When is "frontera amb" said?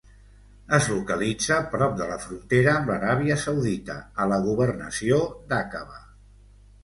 2.23-2.89